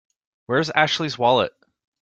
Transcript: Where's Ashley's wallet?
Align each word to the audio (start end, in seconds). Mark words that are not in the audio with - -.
Where's 0.47 0.71
Ashley's 0.71 1.19
wallet? 1.19 1.53